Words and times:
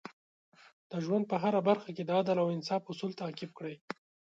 د 0.91 0.93
ژوند 1.05 1.25
په 1.31 1.35
هره 1.43 1.61
برخه 1.69 1.89
کې 1.95 2.03
د 2.05 2.11
عدل 2.19 2.37
او 2.43 2.53
انصاف 2.55 2.81
اصول 2.91 3.11
تعقیب 3.21 3.51
کړئ. 3.57 3.75